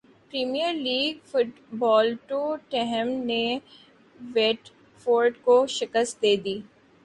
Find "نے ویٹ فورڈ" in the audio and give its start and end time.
3.25-5.33